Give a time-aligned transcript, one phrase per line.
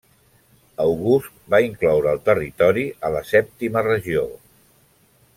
[0.85, 4.25] August va incloure el territori a la sèptima regió.